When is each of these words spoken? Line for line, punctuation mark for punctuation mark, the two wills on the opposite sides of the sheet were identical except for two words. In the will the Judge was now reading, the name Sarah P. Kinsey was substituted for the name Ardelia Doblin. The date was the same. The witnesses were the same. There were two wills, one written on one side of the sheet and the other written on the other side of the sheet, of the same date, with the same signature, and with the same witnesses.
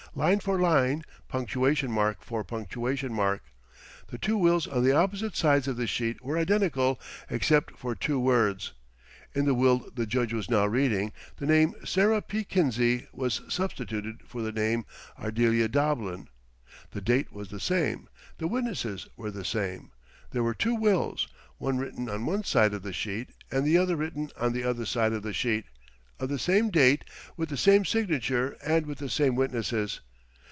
Line 0.13 0.41
for 0.41 0.59
line, 0.59 1.05
punctuation 1.29 1.89
mark 1.89 2.21
for 2.21 2.43
punctuation 2.43 3.13
mark, 3.13 3.43
the 4.07 4.17
two 4.17 4.35
wills 4.37 4.67
on 4.67 4.83
the 4.83 4.91
opposite 4.91 5.37
sides 5.37 5.69
of 5.69 5.77
the 5.77 5.87
sheet 5.87 6.21
were 6.21 6.37
identical 6.37 6.99
except 7.29 7.77
for 7.79 7.95
two 7.95 8.19
words. 8.19 8.73
In 9.33 9.45
the 9.45 9.53
will 9.53 9.89
the 9.95 10.05
Judge 10.05 10.33
was 10.33 10.49
now 10.49 10.65
reading, 10.65 11.13
the 11.37 11.45
name 11.45 11.75
Sarah 11.85 12.21
P. 12.21 12.43
Kinsey 12.43 13.07
was 13.13 13.39
substituted 13.47 14.19
for 14.25 14.41
the 14.41 14.51
name 14.51 14.83
Ardelia 15.17 15.69
Doblin. 15.69 16.27
The 16.91 16.99
date 16.99 17.31
was 17.31 17.47
the 17.47 17.61
same. 17.61 18.09
The 18.37 18.49
witnesses 18.49 19.07
were 19.15 19.31
the 19.31 19.45
same. 19.45 19.93
There 20.31 20.43
were 20.43 20.53
two 20.53 20.75
wills, 20.75 21.29
one 21.57 21.77
written 21.77 22.09
on 22.09 22.25
one 22.25 22.43
side 22.43 22.73
of 22.73 22.83
the 22.83 22.91
sheet 22.91 23.29
and 23.49 23.65
the 23.65 23.77
other 23.77 23.95
written 23.95 24.29
on 24.37 24.51
the 24.51 24.65
other 24.65 24.85
side 24.85 25.13
of 25.13 25.23
the 25.23 25.31
sheet, 25.31 25.63
of 26.19 26.29
the 26.29 26.37
same 26.37 26.69
date, 26.69 27.03
with 27.35 27.49
the 27.49 27.57
same 27.57 27.83
signature, 27.83 28.55
and 28.63 28.85
with 28.85 28.99
the 28.99 29.09
same 29.09 29.33
witnesses. 29.33 30.01